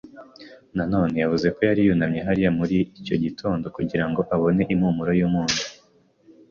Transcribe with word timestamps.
na 0.75 0.83
none. 0.93 1.15
Yavuze 1.23 1.47
ko 1.55 1.59
yari 1.69 1.81
yunamye 1.87 2.19
hariya 2.27 2.51
muri 2.59 2.75
icyo 2.99 3.15
gitondo, 3.23 3.65
kugira 3.77 4.05
ngo 4.09 4.19
abone 4.33 4.63
impumuro 4.73 5.11
y'umunyu. 5.19 5.63